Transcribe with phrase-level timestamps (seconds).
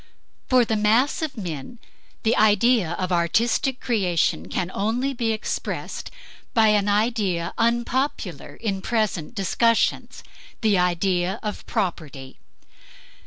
[0.47, 1.77] For the mass of men
[2.23, 6.09] the idea of artistic creation can only be expressed
[6.55, 10.23] by an idea unpopular in present discussions
[10.61, 12.39] the idea of property.